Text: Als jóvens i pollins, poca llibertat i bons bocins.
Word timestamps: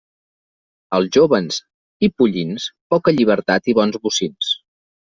Als 0.99 1.11
jóvens 1.17 1.59
i 2.09 2.11
pollins, 2.23 2.67
poca 2.97 3.17
llibertat 3.19 3.73
i 3.75 3.81
bons 3.83 4.05
bocins. 4.09 4.55